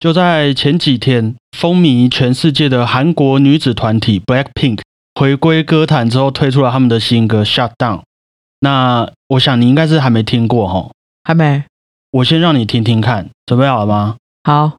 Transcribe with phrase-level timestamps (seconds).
[0.00, 4.78] 就在前几天，风靡全世界的韩国女子团体 BLACKPINK
[5.14, 7.98] 回归歌坛之后，推出了他们的新歌《Shut Down》。
[8.60, 10.90] 那我想你应该是还没听过哈，
[11.22, 11.64] 还没。
[12.12, 14.16] 我先让你听听看，准备好了吗？
[14.42, 14.72] 好。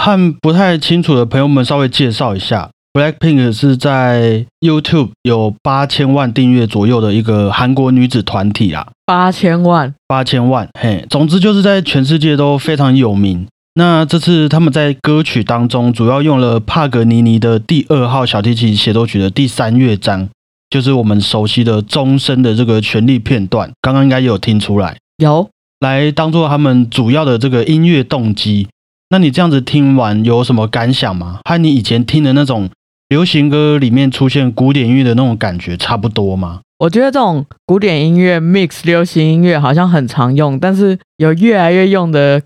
[0.00, 8.88] 和不太清楚的朋友们稍微介绍一下，BLACKPINK 是在 YouTube 有八千万订阅左右的一个韩国女子团体啊。
[9.04, 13.46] 八千万，八千万，嘿，总之就是在全世界都非常有名。
[13.80, 20.28] 那这次他们在歌曲当中主要用了帕格尼尼的第二号小提琴协奏曲的第三乐章，
[20.68, 23.70] 就是我们熟悉的钟声的这个旋律片段。
[23.80, 25.48] 刚刚应该有听出来，有
[25.78, 28.68] 来当做他们主要的这个音乐动机。
[29.08, 31.38] 那你这样子听完有什么感想吗？
[31.48, 32.68] 和你以前听的那种
[33.08, 36.60] 流行歌里面出现古典音乐的那种感觉差不多吗？
[36.80, 42.42] 我觉得这种古典音乐 mix 流行音乐好像很常用，但是有越来越用的。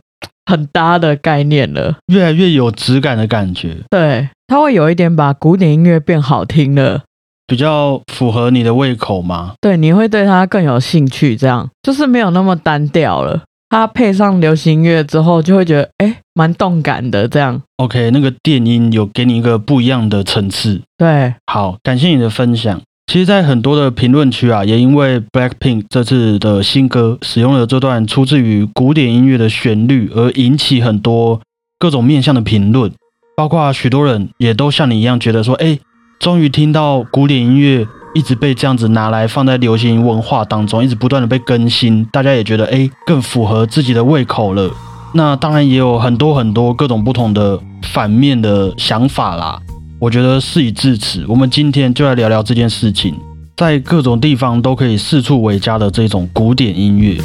[0.46, 3.78] 很搭的概念了，越来越有质感的感觉。
[3.90, 7.02] 对，它会有一点把古典音乐变好听了，
[7.46, 9.54] 比较符合你的胃口吗？
[9.60, 13.42] 对，你会对它更有兴趣，这样就是没有那么单调了。
[13.70, 17.26] 它配上流行乐之后，就会觉得哎，蛮动感的。
[17.26, 20.82] 这样，OK，那个电音有给你一个不一样的层次。
[20.96, 22.80] 对，好，感谢你的分享。
[23.06, 31.40] 其实，在很多的评论区啊，也因为 Blackpink 这次的新歌使用了这段出自于古典音乐的旋律，而引起很多
[31.78, 32.90] 各种面向的评论。
[33.36, 35.78] 包括许多人也都像你一样觉得说：“哎，
[36.18, 44.70] 终于听到古典音乐一直被这样子拿来放在流行文化当中，一直不断的被更新，大家也觉得哎，更符合自己的胃口了。”
[45.16, 49.60] 那当然也有很多很多各种不同的反面的想法啦。
[50.00, 53.14] 我觉得事已至此，我们今天就来聊聊这件事情，
[53.56, 57.16] 在各种地方都可以四处为家的这种古典音乐。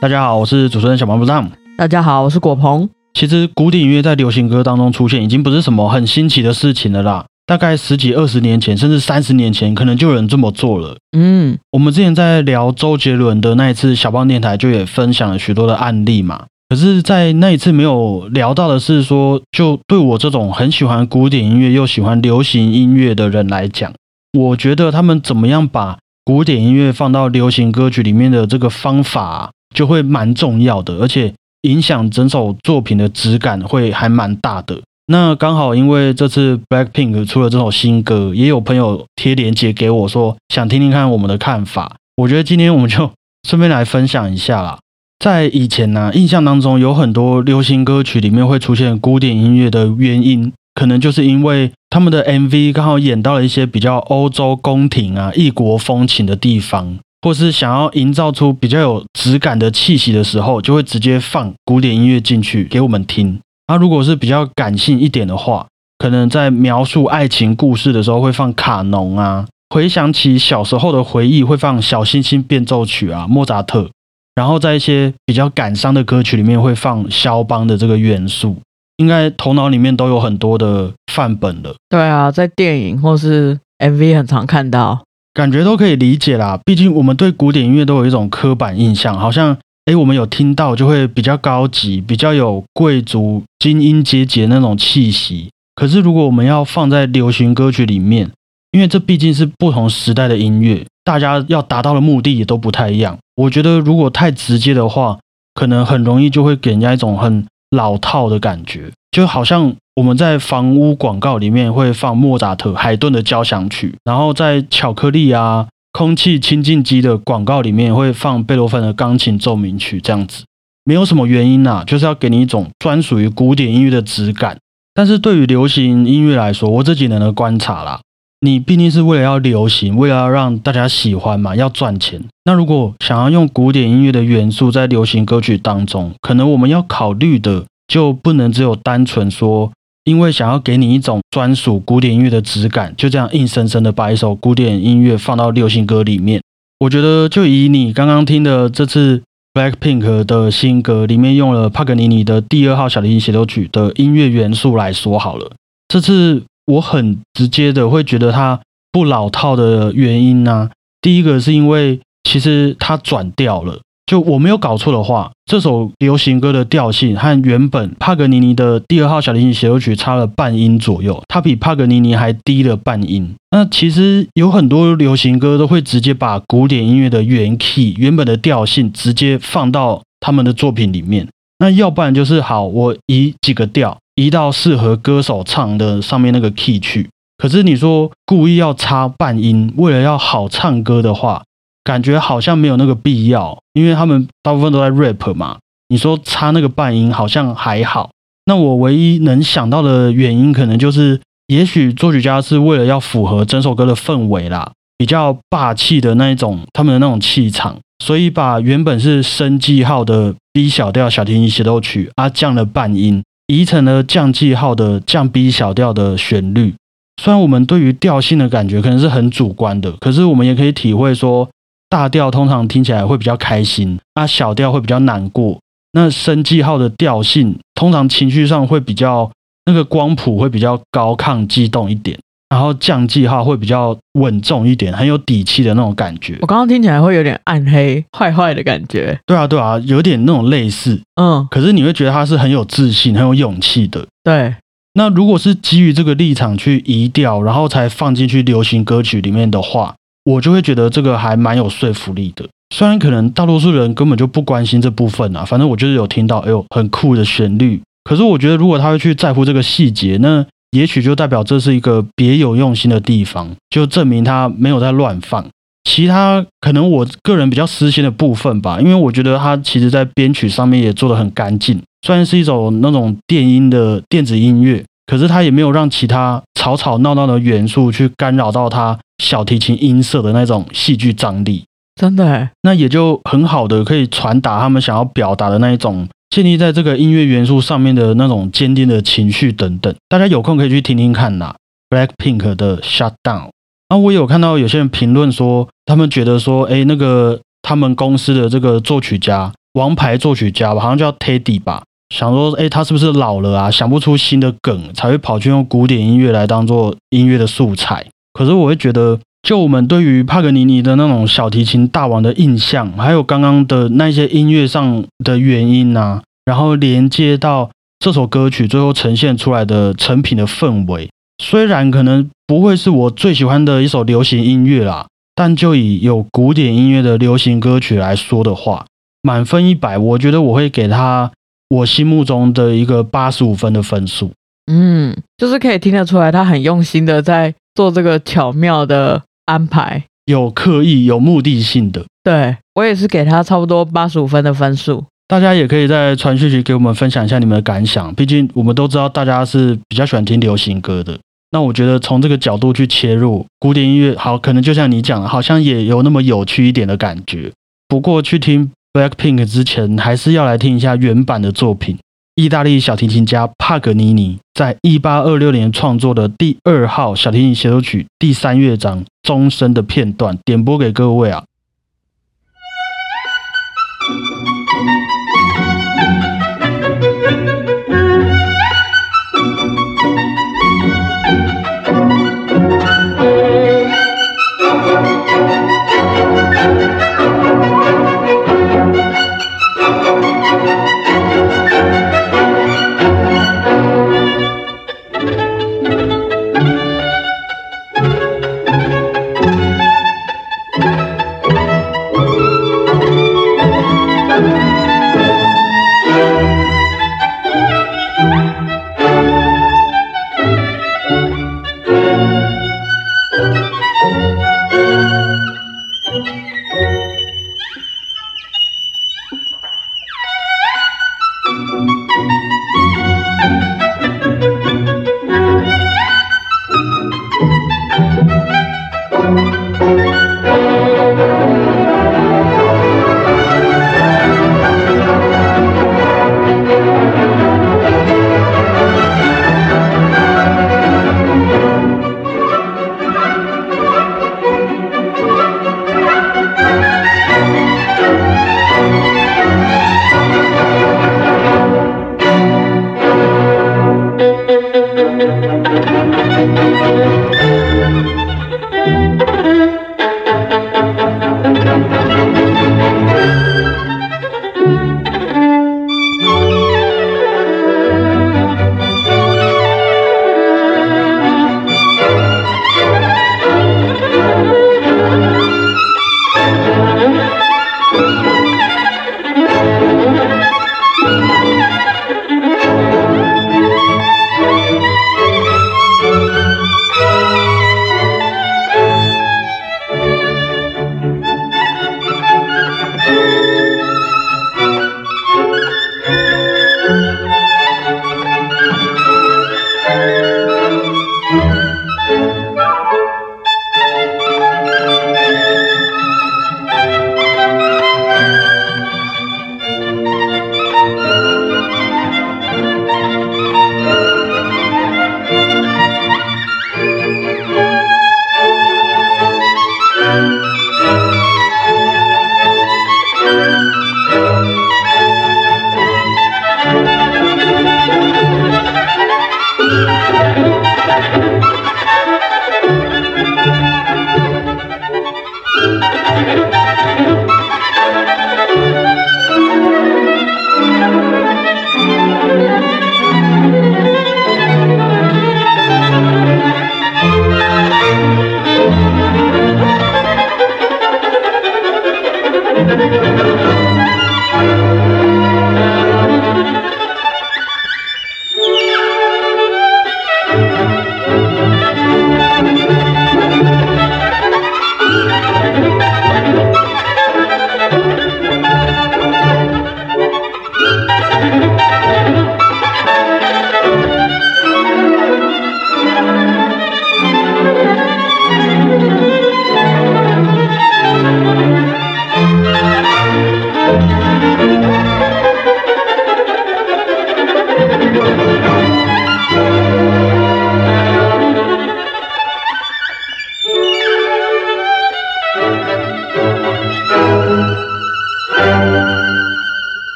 [0.00, 1.50] 大家好，我是主持人小毛不当。
[1.76, 2.88] 大家好，我是果鹏。
[3.12, 7.26] 其实古典音乐在流行歌当中出现，已经不是什么很新奇的事情了啦。
[7.46, 10.96] 大概十几二十年前，甚至三十年前，可能就有人这么做了。
[11.16, 16.46] 嗯，我们之前在聊周杰伦的那一次小胖电台，就也分享了许多的案例嘛。
[16.68, 23.92] 可是，在那一次没有聊到的是说，就对我这种很喜欢古典音乐又喜欢流行音乐的人来讲，
[24.36, 34.82] 我觉得他们怎么样把古典音乐放到流行歌曲里面的这个方法，就会蛮重要的，而且影响整首作品的质感会还蛮大的。
[35.08, 41.96] 那刚好，因为这次 Blackpink 出了这首新歌，也有朋友贴链接给我说想听听看我们的看法。
[42.16, 43.12] 我觉得今天我们就
[43.48, 44.78] 顺便来分享一下啦。
[45.20, 63.38] 在以前呢，印象当中有很多流行歌曲里面会出现古典音乐的原因，可能就是因为他们的 MV 刚好演到了一些比较欧洲宫廷啊、异国风情的地方，或是想要营造出比较有质感的气息的时候，就会直接放古典音乐进去给我们听。
[63.66, 65.66] 他如果是比较感性一点的话，
[65.98, 73.88] 可能在描述爱情故事的时候会放卡农啊，回想起小时候的回忆会放小星星变奏曲啊，莫扎特。
[74.34, 78.56] 然后在一些比较感伤的歌曲里面会放肖邦的这个元素，
[78.98, 81.74] 应该头脑里面都有很多的范本了。
[81.88, 86.60] 对啊，在电影或是 MV 很常看到，感觉都可以理解啦。
[86.64, 89.56] 毕竟我们对古典音乐都有一种刻板印象，好像。
[89.86, 95.48] 哎，我们有听到就会比较高级，比较有贵族精英阶级那种气息。
[95.76, 98.28] 可是如果我们要放在流行歌曲里面，
[98.72, 103.16] 因为这毕竟是不同时代的音乐，大家要达到的目的也都不太一样。
[103.36, 105.18] 我觉得如果太直接的话，
[105.54, 115.68] 可能很容易就会给人家一种很老套的感觉，就好像我们在房屋广告里面会放莫扎特、海顿的交响曲，然后在巧克力啊。
[115.96, 120.44] 空气清净机的广告里面会放贝多芬的钢琴奏鸣曲，这样子
[120.84, 124.58] 没有什么原因呐，就是要给你一种专属于古典音乐的质感。
[124.92, 128.02] 但是对于流行音乐来说，我这几年的观察啦，
[128.42, 132.22] 你毕竟是为了要流行，为了要让大家喜欢嘛，要赚钱。
[132.44, 139.72] 那如果想要用古典音乐的元素在流行歌曲当中，可能我们要考虑的就不能只有单纯说。
[140.06, 146.40] 因为想要给你一种专属古典音乐的质感，就这样硬生生的把一首古典音乐放到流行歌里面。
[146.78, 149.22] 我觉得，就以你刚刚听的这次
[149.52, 155.50] Blackpink 的新歌里面用了帕格尼尼的第二号小提琴协奏曲的音乐元素来说好了。
[155.88, 158.60] 这次我很直接的会觉得它
[158.92, 160.70] 不老套的原因呢，
[161.00, 163.80] 第一个是因为其实它转调了。
[164.06, 173.34] 就我没有搞错的话，这首流行歌的调性和原本帕格尼尼的第二号小提琴协奏曲差了半音左右，它比帕格尼尼还低了半音。
[173.50, 181.26] 那其实有很多流行歌都会直接把古典音乐的原 key 原本的调性直接放到他们的作品里面。
[181.58, 187.08] 那要不然就是好，我移几个调，移到适合歌手唱的上面那个 key 去。
[187.38, 191.42] 可是你说故意要差半音，为了要好唱歌的话。
[191.86, 195.58] 感觉好像没有那个必要，因为他们大部分都在 rap 嘛。
[195.88, 198.10] 你说差那个半音好像还好。
[198.46, 216.74] 那我唯一能想到的原因，可能就是也许作曲家是为了要符合整首歌的氛围啦，比较霸气的那一种，他们的那种气场，所以把原本是升记号的 B 小调小提琴协奏曲啊降了半音，移成了降记号的降 B 小调的旋律。
[217.22, 221.48] 虽然我们对于调性的感觉可能是很主观的，可是我们也可以体会说。
[221.88, 225.58] 大调通常听起来会比较开心，那小调会比较难过。
[225.92, 229.30] 那升记号的调性通常情绪上会比较
[229.64, 232.18] 那个光谱会比较高亢激动一点，
[232.50, 236.36] 然后降记号会比较稳重一点，很有底气的那种感觉。
[236.42, 239.18] 我刚刚听起来会有点暗黑坏坏的感觉。
[239.24, 241.00] 对啊，对啊，有点那种类似。
[241.20, 244.06] 嗯，可是你会觉得他是很有自信、很有勇气的。
[244.22, 244.54] 对。
[244.94, 249.94] 那如果是基于这个立场去移调，然后才放进去流行歌曲里面的话。
[250.26, 252.44] 我就会觉得这个还蛮有说服力的，
[252.74, 257.80] 虽然可能大多数人根本就不关心这部分啊，反正我就是有听到，哎呦，很酷的旋律。
[258.02, 265.46] 可是我觉得，如果他会去在乎这个细节，那也许就代表这是一个别有用心的地方，就证明他没有在乱放。
[265.84, 274.84] 其他可能我个人比较私心的部分吧，因为我觉得他其实在编曲上面也做得很干净，虽然是一种那种电音的电子音乐。
[275.06, 281.64] 可是他也没有让其他吵吵闹闹的元素去干扰到他小提琴音色的那种戏剧张力，
[281.94, 289.94] 真的，那也就很好的可以传达他们想要表达的那一种建立在这个音乐元素上面的那种坚定的情绪等等。
[290.08, 291.54] 大家有空可以去听听看呐
[291.88, 293.50] ，Blackpink 的 Shutdown。
[293.88, 301.84] 那我有看到有些人评论说，他们觉得说，哎，那个他们公司的这个作曲家，王牌作曲家吧，好像叫 Teddy 吧。
[302.10, 303.70] 想说，哎，他是不是老了啊？
[303.70, 308.06] 想不出新的梗，才会跑去用古典音乐来当做音乐的素材。
[308.32, 321.10] 可是我会觉得，就我们对于帕格尼尼的那种小提琴大王的印象，还有刚刚的那些音乐上的原因呐，然后连接到这首歌曲最后呈现出来的成品的氛围，
[321.42, 328.86] 虽然可能不会是我最喜欢的一首流行音乐啦，但就以有古典音乐的流行歌曲来说的话，
[329.22, 331.32] 满分一百，我觉得我会给他。
[331.68, 334.30] 我心目中的一个八十五分的分数，
[334.70, 342.04] 嗯，就是可以听得出来，他很用心的在做这个巧妙的安排，有刻意、有目的性的。
[342.22, 345.04] 对我也是给他差不多八十五分的分数。
[345.26, 351.18] 大家也可以在传讯息给我们分享一下你们的感想，毕竟我们都知道大家是比较喜欢听流行歌的。
[351.50, 357.50] 那我觉得从这个角度去切入古典音乐，好，可能就像你讲的，好像也有那么有趣一点的感觉。
[357.88, 358.70] 不过去听。
[358.96, 361.98] Blackpink 之前还是要来听一下原版的作品。
[362.34, 371.44] 意大利小提琴家帕格尼尼在一八二六年创作的第二号小提琴协奏曲第三乐章钟声的片段，点播给各位啊。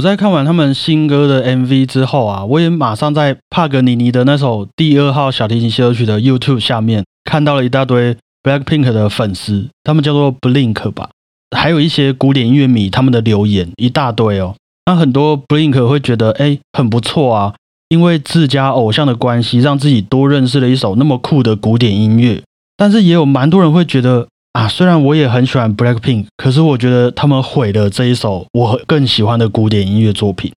[0.00, 11.10] 我在看完他们新歌的 MV 之后啊，我也马上在帕格尼尼的那首第二号小提琴协奏曲的 YouTube 下面看到了一大堆 Blackpink 的粉丝，他们叫做 Blink 吧，
[11.54, 14.54] 还有一些古典音乐迷他们的留言一大堆哦。
[14.86, 17.54] 那很多 Blink 会觉得哎很不错啊，
[17.90, 22.42] 因为自家偶像的关系，让自己多认识了一首那么酷的古典音乐。
[22.78, 24.28] 但是也有蛮多人会觉得。
[24.52, 30.52] 啊，虽然我也很喜欢 Blackpink，可是我觉得他们毁了这一首我更喜欢的古典音乐作品。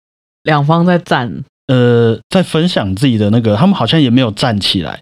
[0.45, 4.99] 两方在站，呃，在分享自己的那个，他们好像也没有站起来。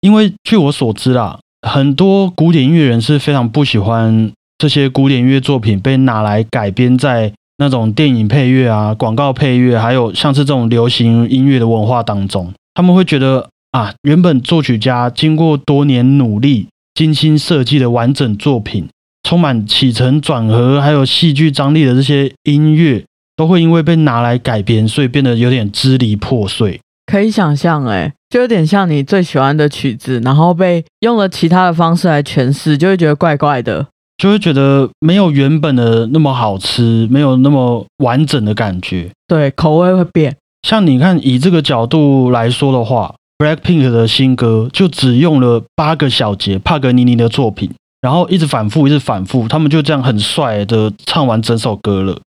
[0.00, 12.52] 因为据我所知啦，很多古典音乐人是非常不喜欢这些古典音乐作品被拿来改编在那种电影配乐啊、广告配乐，还有像是这种流行音乐的文化当中。
[12.74, 16.66] 他们会觉得啊，原本作曲家经过多年努力。
[16.94, 18.88] 精心设计的完整作品，
[19.22, 23.04] 充满起承转合，还有戏剧张力的这些音乐，
[23.36, 26.80] 都会因为被拿来改编，所以变得有点支离破碎。
[27.06, 33.86] 可以想象，哎，就有点像你最喜欢的曲子，然后被用了其他的方式来诠释，就会觉得怪怪的，
[34.18, 39.10] 就会觉得没有原本的那么好吃，没有那么完整的感觉。
[39.26, 40.36] 对，口味会变。
[40.62, 43.14] 像你看，以这个角度来说的话。
[43.38, 47.70] Blackpink 的新歌就只用了八个小节，帕格尼尼的作品，
[48.00, 52.20] 然后一直反复，一直反复，他们就这样很帅的唱完整首歌了。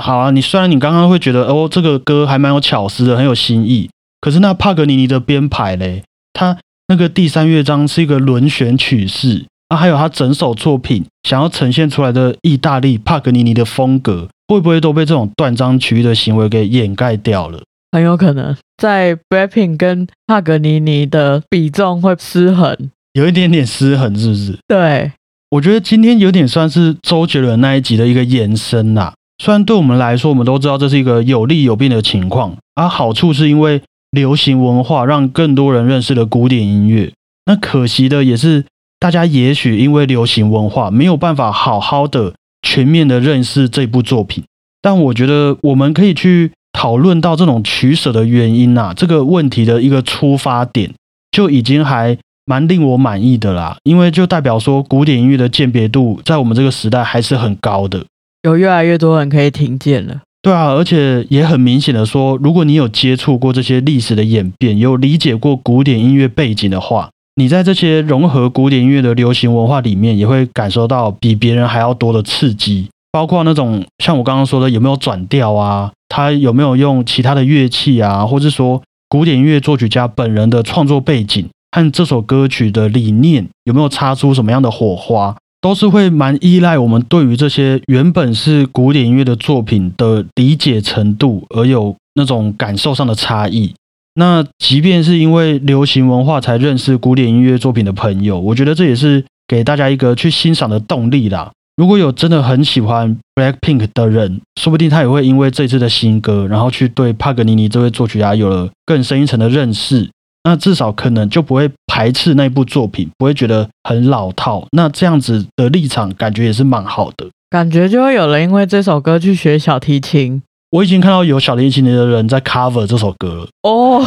[0.00, 3.90] 好啊，你虽然你刚刚会觉得哦，这个歌还蛮有巧思的，很有新意，
[4.22, 6.02] 可是那帕格尼尼的编排嘞，
[6.32, 6.56] 他
[6.88, 17.60] 那个第三乐章是一个轮旋曲式，啊，还有他整首作品想要呈现出来的意大利帕格尼尼的风格，会不会都被这种断章取义的行为给掩盖掉了？
[17.92, 22.74] 很有可能在 Blackpink 跟帕格尼尼的比重会失衡，
[23.12, 24.58] 有一点点失衡，是不是？
[24.66, 25.12] 对，
[25.50, 29.12] 我觉得今天有点算是周杰伦那一集的一个延伸呐。
[29.42, 37.12] 虽然对我们来说，我们都知道这是一个有利有弊的情况，而好处是因为流行文化让更多人认识了古典音乐。
[37.44, 38.64] 那可惜的也是，
[38.98, 42.32] 大家也许因为流行文化没有办法好好的
[42.62, 44.44] 全面的认识这部作品。
[44.80, 46.52] 但我觉得我们可以去。
[46.82, 50.92] 讨论到这种取舍的原因呐，这个问题的一个出发点
[51.30, 58.04] 就已经还蛮令我满意的啦，因为就代表说古典音乐的鉴别度在我们这个时代还是很高的，
[58.42, 60.22] 有越来越多人可以听见了。
[60.42, 72.88] 对啊，而且也很明显的说，如果你有接触过这些历史的演变，有理解过古典音乐背景的话，你在这些融合古典音乐的流行文化里面，也会感受到比别人还要多的刺激。
[73.12, 93.74] 包括那种像我刚刚说的有没有转调啊，他有没有用其他的乐器啊，或者说古典音乐作曲家本人的创作背景和这首歌曲的理念有没有擦出什么样的火花，都是会蛮依赖我们对于这些原本是古典音乐的作品的理解程度而有那种感受上的差异。
[94.14, 101.50] 那即便是因为流行文化才认识古典音乐作品的朋友，我觉得这也是给大家一个去欣赏的动力啦。
[101.82, 110.08] 如果有真的很喜欢 Blackpink 的人，说不定他也会因为这次的新歌，然后去对帕格尼尼这位作曲家有了更深一层的认识。
[110.44, 114.64] 那至少可能就不会排斥那部作品，不会觉得很老套。
[114.70, 117.26] 那这样子的立场，感觉也是蛮好的。
[117.50, 120.40] 感觉就会有人因为这首歌去学小提琴。
[120.72, 124.02] 我已经看到有小提琴的人在 cover 这首歌了哦，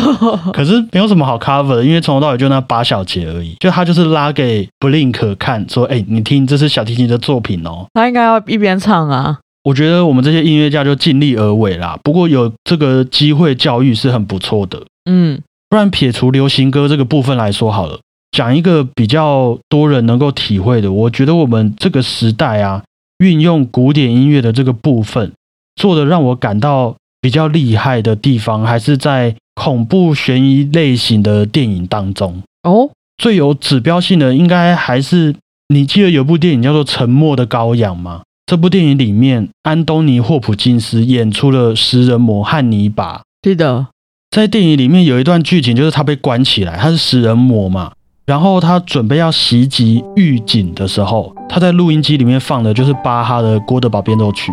[0.52, 7.86] 可是没有什么好 cover 的，因为从头到尾就那八小节而已，就他就是拉给 Blink 看，说，哎，你听，这是小提琴的作品哦。
[7.94, 9.38] 他应该要一边唱啊。
[9.64, 12.00] 我觉得我们这些音乐家就尽力而为啦。
[12.04, 14.82] 不过有这个机会教育是很不错的。
[15.08, 18.00] 嗯，不然撇除流行歌这个部分来说好了，
[18.32, 22.82] 讲一个比较多人能够体会的，我觉得我们这个时代啊，
[23.20, 25.32] 运用古典音乐的这个部分。
[25.76, 32.90] 做的让我感到比较厉害的地方，还是在恐怖悬疑类型的电影当中哦。
[33.18, 35.34] 最有指标性的，应该还是
[35.70, 38.22] 你记得有部电影叫做《沉默的羔羊》吗？
[38.46, 43.22] 这部电影里面，安东尼·霍普金斯演出了食人魔汉尼拔。
[43.42, 43.88] 记得
[44.30, 47.94] 在电影里面有一段剧情，就是他被关起来，他是食人魔嘛。
[48.26, 54.52] 然后他准备要袭击狱警的时候，他在录音机里面放的就是巴哈的《郭德堡变奏曲》。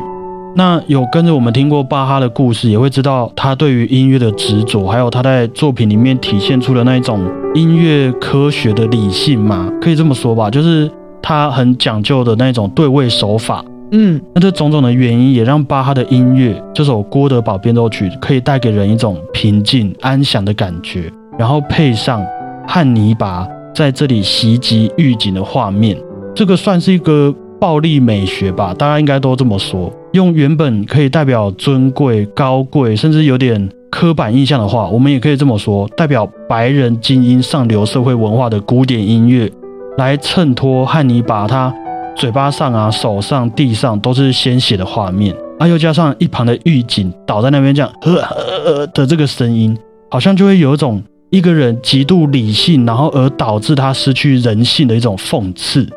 [0.54, 7.20] 那有跟着我们听过巴哈的故事，也会知道他对于音乐的执着，还有他在作品里面体现出的那一种
[7.54, 10.90] 音乐科学的理性嘛，可以这么说吧，就是
[11.22, 13.64] 他很讲究的那种对位手法。
[13.92, 22.24] 嗯，那这种种的原因也让巴哈的音乐这首《郭德堡变奏曲》可以带给人一种平静安详的感觉，然后配上
[22.66, 25.96] 汉尼拔在这里袭击狱警的画面，
[26.34, 27.34] 这个算是一个。
[27.62, 29.88] 暴力美学吧，大家应该都这么说。
[30.12, 39.50] 用原本可以代表尊贵、高贵，甚至有点刻板印象的话，我们也可以这么说：代表白人精英上流社会文化的古典音乐，
[39.96, 41.74] 来衬托汉尼拔他
[42.14, 49.74] 嘴巴上啊、手上、地上都是鲜血的画面，啊，又加上一旁的狱警倒在那边这样呵呵的这个声音，
[50.10, 55.88] 好像就会有一种一个人极度理性，然后而导致他失去人性的一种讽刺。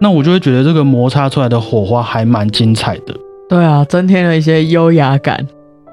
[0.00, 3.14] 那我就会觉得这个摩擦出来的火花还蛮精彩的。
[3.50, 5.44] 对啊，增添了一些优雅感。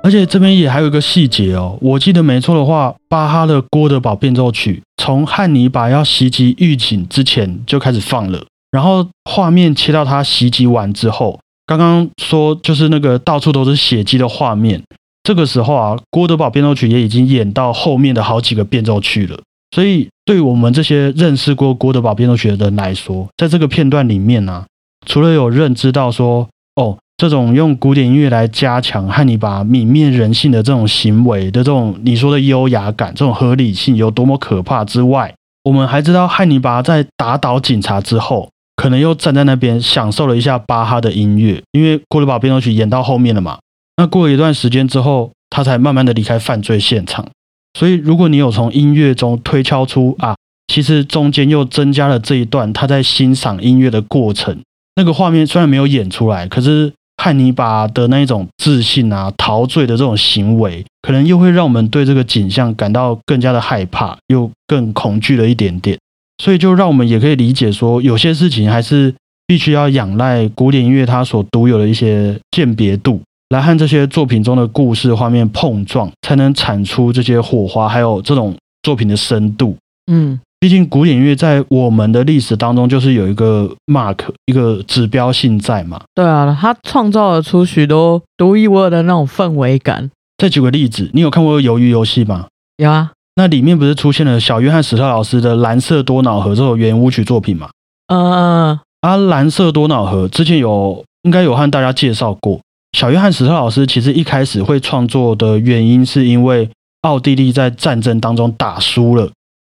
[0.03, 14.83] 而且这边也还有一个细节哦，我记得没错的话，巴哈的《郭德堡变奏曲》从汉尼拔要袭击狱警之前就开始放了，然后画面切到他袭击完之后，刚刚说就是那个到处都是血迹的画面，
[15.23, 19.39] 这个时候啊，《郭德堡变奏曲》也已经演到后面的好几个变奏曲了。
[19.75, 24.63] 所以，对我们这些认识过郭德堡变奏曲的人来说，在这个片段里面呢，
[25.07, 43.57] 除了有认知到说，哦，这种用古典音乐来加强汉尼拔泯灭人性的这种行为的这种你说的优雅感、这种合理性有多么可怕之外，我们还知道汉尼拔在打倒警察之后，可能又站在那边享受了一下巴哈的音乐，因为郭德堡变奏曲演到后面了嘛。
[43.97, 47.27] 那过了一段时间之后，他才慢慢的离开犯罪现场。
[47.73, 50.35] 所以，如果你有从音乐中推敲出啊，
[50.67, 54.59] 其实中间又增加了这一段他在欣赏音乐的过程，
[54.95, 56.93] 那个画面虽然没有演出来，可是
[57.27, 65.99] 汉尼拔的那一种自信啊、陶醉的这种行为，可能又会让我们对这个景象感到更加的害怕，又更恐惧了一点点。
[66.41, 69.13] 所以，就让我们也可以理解说，有些事情还是
[69.45, 73.21] 必须要仰赖古典音乐它所独有的一些鉴别度。
[73.49, 79.75] 来和这些作品中的故事画面碰撞，才能产出这些火花，还有这种作品的深度。
[80.09, 84.17] 嗯，毕竟古典音乐在我们的历史当中就是有一个 mark，
[84.47, 86.01] 一个指标性在嘛。
[86.15, 90.09] 对啊，它创造了出许多独一无二的那种氛围感。
[90.37, 92.47] 再举个例子，你有看过《鱿鱼游戏》吗？
[92.77, 93.11] 有啊。
[93.35, 97.69] 那里面不是出现了小约翰史特老师的《蓝色多瑙河》这首圆舞曲作品吗？
[98.07, 98.79] 嗯。
[99.01, 102.59] 啊，《蓝色多瑙河》之前有应该有和大家介绍过。
[102.97, 106.67] 小约翰史特老师其实一开始会创作的原因，是因为
[107.01, 109.29] 奥地利在战争当中打输了，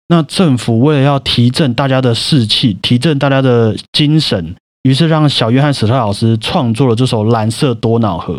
[0.08, 8.34] 那政府为了要提振大家的士气，提振大家的精神，于是让小约翰史特老师创作了这首《蓝色多瑙河》。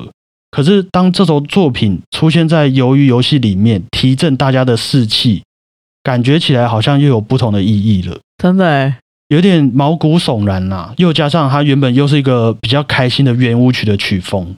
[0.52, 5.41] 可是当这首作品出现在鱿鱼游戏里面，提振大家的士气，
[6.04, 8.19] 感觉起来好像又有不同的意义了。
[8.38, 8.93] 真的，
[9.30, 10.93] 有点毛骨悚然呐！
[10.97, 14.56] 又加上它原本又是一个比较开心的圆舞曲的曲风。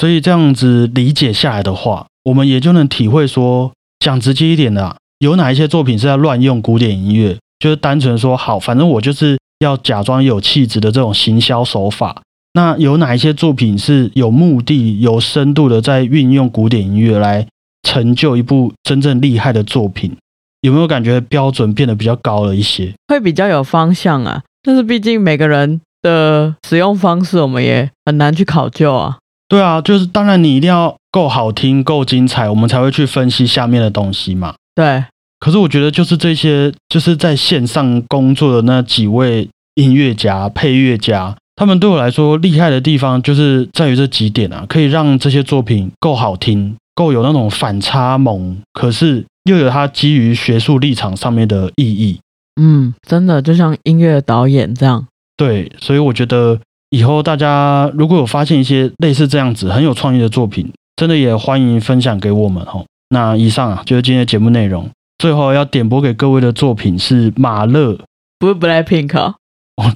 [0.00, 12.20] 所以这样子理解下来的话，我们也就能体会说，讲直接一点的，有哪一些作品是在乱用古典音乐，就是单纯说好，反正我就是要假装有气质的这种行销手法。
[12.52, 17.46] 那有哪一些作品是有目的、有深度的在运用古典音乐来
[17.82, 20.14] 成就一部真正厉害的作品？
[20.60, 22.92] 有没有感觉标准变得比较高了一些？
[23.08, 24.42] 会比较有方向啊。
[24.62, 29.16] 但是毕竟每个人的使用方式，我们也很难去考究啊。
[29.48, 34.54] 对啊，就是当然你一定要够好听、够精彩，我们才会去分析下面的东西嘛。
[34.74, 35.04] 对。
[35.44, 52.18] 可是我觉得就是这些，就是在线上工作的那几位音乐家、配乐家，他们对我来说厉害的地方，就是在于这几点啊，可以让这些作品够好听、够有那种反差萌，可是又有它基于学术立场上面的意义。
[52.58, 55.06] 嗯，真的就像音乐导演这样。
[55.36, 56.58] 对，所以我觉得。
[56.90, 62.86] 以后大家如果有发现一些类似这样子很有创意的作品，真的也欢迎分享给我们哦。
[63.08, 64.88] 那以上啊就是今天的节目内容。
[65.24, 67.98] 最后要点播给各位的作品是马勒，
[68.38, 69.34] 不是 Blackpink 哦，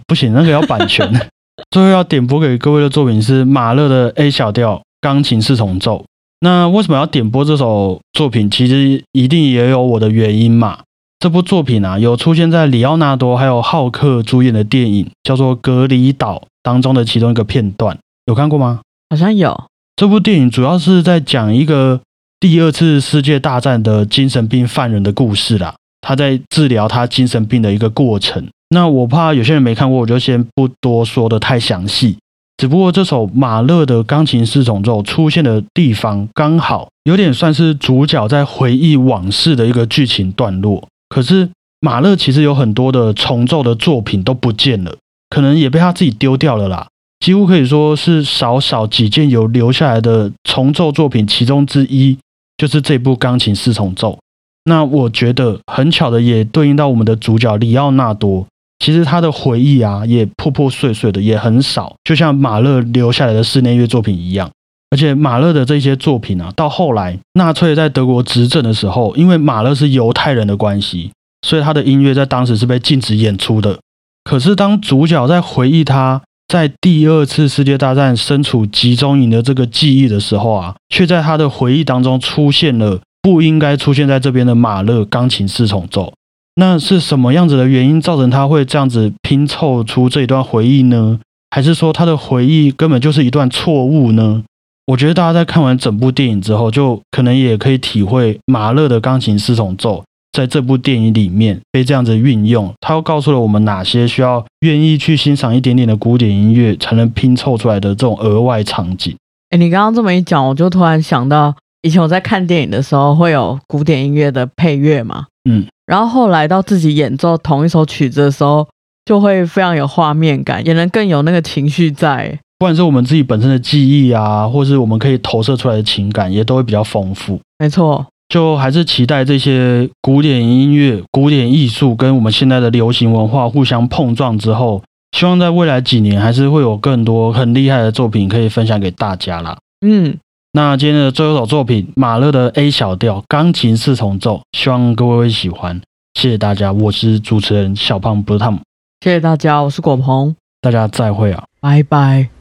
[0.07, 1.07] 不行，那个要版权。
[1.71, 6.07] 最后要点播给各位的作品是马勒的 A 小调钢琴四重奏。
[6.41, 8.51] 那为什么要点播这首作品？
[8.51, 10.79] 其实一定也有我的原因嘛。
[11.19, 18.81] 这部作品啊，有出现在里奥纳多还有浩克主演的电影，叫做《隔离岛》当中的其中一个片段，有看过吗？
[19.11, 19.64] 好像有。
[19.95, 22.01] 这部电影主要是在讲一个
[22.40, 28.46] 第二次世界大战的精神病犯人的故事啦，他在治疗他精神病的一个过程。
[28.70, 32.16] 那我怕有些人没看过，我就先不多说的太详细。
[32.57, 40.87] 只不过这首马勒的钢琴四重奏出现的地方，刚好有点算是主角在回忆往事的一个剧情段落。
[41.09, 41.48] 可是
[41.81, 44.96] 马勒其实有很多的重奏的作品都不见了，
[45.31, 46.87] 可能也被他自己丢掉了啦。
[47.18, 52.16] 几乎可以说是少少几件有留下来的重奏作品，其中之一
[52.59, 54.18] 就是这部钢琴四重奏。
[54.64, 58.47] 那我觉得很巧的，也对应到我们的主角里奥纳多，
[58.81, 64.51] 其实他的回忆啊也破破碎碎的，也很少，就像马勒留下来的室内乐作品一样。
[64.90, 71.12] 而且马勒的这些作品啊，到后来纳粹在德国执政的时候，因为马勒是犹太人的关系，
[71.47, 73.79] 所以他的音乐在当时是被禁止演出的。
[74.25, 86.15] 可是当主角在回忆他在第二次世界大战身处集中营的这个记忆的时候啊，却在他的回忆当中出现了不应该出现在这边的马勒钢琴四重奏。
[86.57, 91.21] 那是什么样子的原因造成他会这样子拼凑出这一段回忆呢？
[91.51, 94.43] 还是说他的回忆根本就是一段错误呢？
[94.87, 109.17] 我觉得大家在看完整部电影之后，就可能也可以体会马勒的钢琴四重奏在这部电影里面被这样子运用，它又告诉了我们哪些需要愿意去欣赏一点点的古典音乐才能拼凑出来的这种额外场景。
[109.51, 118.69] 哎，你刚刚这么一讲，我就突然想到，以前我在看电影的时候会有古典音乐的配乐嘛，嗯，然后后来到自己演奏同一首曲子的时候，
[119.07, 122.38] 就会非常有画面感，也能更有那个情绪在。
[122.59, 127.41] 不管是我们自己本身的记忆啊，或是我们可以投射出来的情感，也都会比较丰富。
[127.59, 134.83] 没错，就还是期待这些古典音乐、古典艺术跟我们现在的流行文化互相碰撞之后，
[135.17, 139.57] 希望在未来几年还是会有更多很厉害的作品可以分享给大家啦。
[139.81, 140.17] 嗯，
[140.53, 145.81] 那今天的最后一首作品，马勒的 A 小调钢琴四重奏，希望各位会喜欢。
[146.14, 148.59] 谢谢大家，我是主持人小胖 Tom，
[149.01, 152.38] 谢谢大家，我是果鹏，大家再会啊，拜拜。